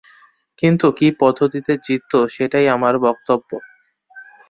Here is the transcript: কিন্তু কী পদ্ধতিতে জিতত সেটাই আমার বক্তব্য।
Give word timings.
কিন্তু 0.59 0.87
কী 0.91 1.07
পদ্ধতিতে 1.19 1.73
জিতত 1.85 2.13
সেটাই 2.27 2.65
আমার 2.69 2.93
বক্তব্য। 2.99 3.49